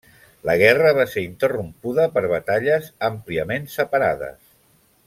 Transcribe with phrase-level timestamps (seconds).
[0.49, 4.43] La guerra va ser interrompuda per batalles àmpliament separades.